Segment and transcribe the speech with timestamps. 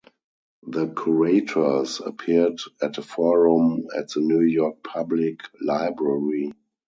[0.65, 6.51] The curators appeared at a forum at the New York Public Library.